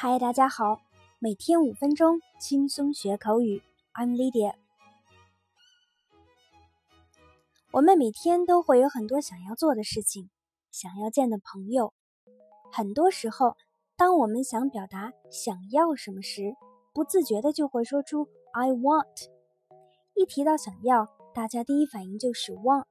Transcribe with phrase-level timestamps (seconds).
[0.00, 0.80] 嗨，大家好！
[1.18, 3.60] 每天五分钟，轻松学口语。
[3.92, 4.54] I'm Lydia。
[7.72, 10.30] 我们每天都会有很多想要做的事情，
[10.70, 11.92] 想要见的朋友。
[12.70, 13.56] 很多时候，
[13.96, 16.54] 当我们想表达想要什么时，
[16.94, 19.26] 不自觉的就会说出 "I want"。
[20.14, 22.84] 一提到想要，大家第一反应就是 "want"。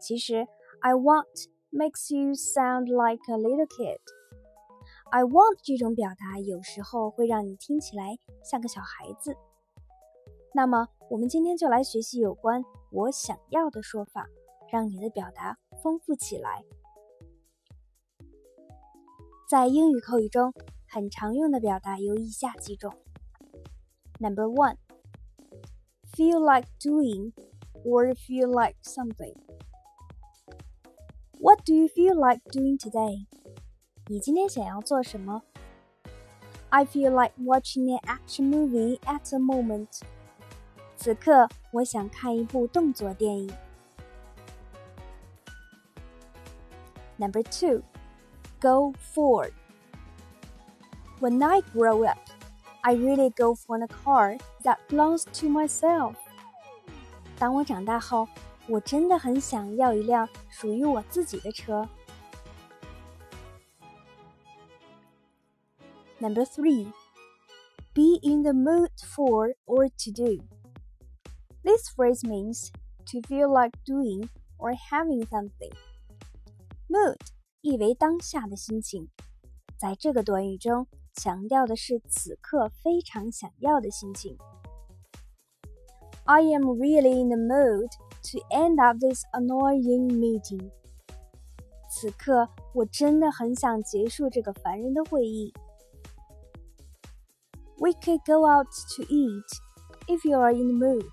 [0.00, 0.48] 其实
[0.80, 4.00] ，"I want" makes you sound like a little kid。
[5.10, 9.36] I want 这种表达有时候会让你听起来像个小孩子。
[10.52, 14.26] 那么，我们今天就来学习有关“我想要”的说法，
[14.70, 16.64] 让你的表达丰富起来。
[19.48, 20.52] 在英语口语中，
[20.88, 22.92] 很常用的表达有以下几种
[24.18, 27.32] ：Number one，feel like doing
[27.84, 29.36] or feel like something。
[31.38, 33.26] What do you feel like doing today？
[34.07, 35.41] 你今天想要做什么？
[36.69, 40.01] I feel like watching an action movie at the moment。
[40.95, 43.51] 此刻我想看一部动作电影。
[47.17, 47.83] Number two,
[48.59, 49.53] go forward.
[51.19, 52.19] When I grow up,
[52.81, 56.15] I really go for a car that belongs to myself.
[57.37, 58.27] 当我长大后，
[58.67, 61.87] 我真的很想要一辆属于我自己的车。
[66.19, 66.91] Number three,
[67.93, 70.39] be in the mood for or to do.
[71.63, 72.71] This phrase means
[73.11, 75.71] to feel like doing or having something.
[76.87, 77.17] Mood
[77.61, 79.09] 意为当下的心情，
[79.77, 84.37] 在这个短语中强调的是此刻非常想要的心情。
[86.25, 87.89] I am really in the mood
[88.31, 90.69] to end up this annoying meeting.
[91.89, 95.51] 此刻我真的很想结束这个烦人的会议。
[97.79, 99.59] we could go out to eat
[100.07, 101.09] if you are in the mood.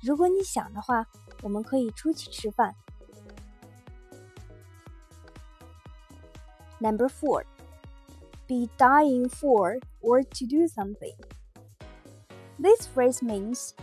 [0.00, 1.06] 如果你想的话，
[1.42, 2.74] 我们可以出去吃饭。
[6.80, 7.44] Number four,
[8.48, 11.14] be dying for or to do something.
[12.58, 13.74] This phrase means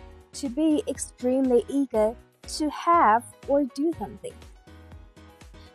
[0.41, 2.13] to be extremely eager
[2.57, 4.33] to have or do something.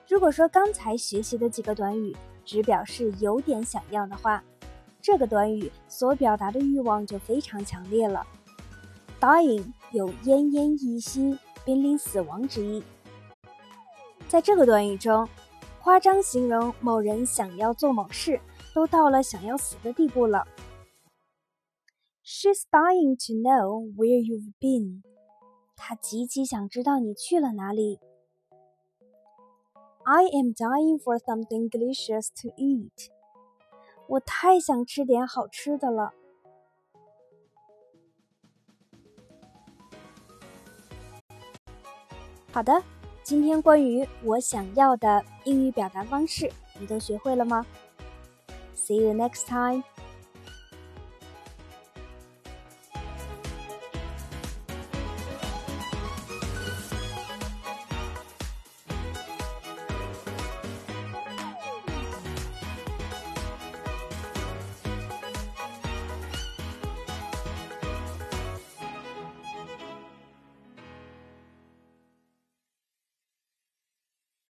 [0.06, 2.14] 如果说刚才学习的几个短语
[2.44, 4.44] 只表示有点想要的话，
[5.01, 8.25] 这个短语所表达的欲望就非常强烈了。
[9.19, 12.83] Dying 有奄奄一息、濒临死亡之意。
[14.27, 15.27] 在这个短语中，
[15.81, 18.39] 夸张形容某人想要做某事，
[18.73, 20.47] 都到了想要死的地步了。
[22.23, 25.01] She's dying to know where you've been。
[25.75, 27.99] 她极其想知道你去了哪里。
[30.03, 33.09] I am dying for something delicious to eat。
[34.09, 36.11] 我太想吃点好吃的了。
[42.51, 42.81] 好的，
[43.21, 47.63] 今天关于我想要的英语表达方式，你都学会了吗
[48.75, 49.83] ？See you next time.